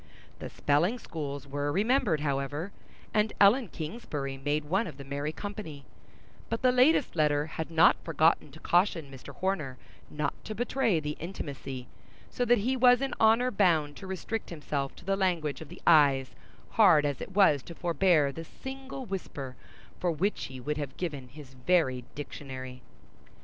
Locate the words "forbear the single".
17.75-19.05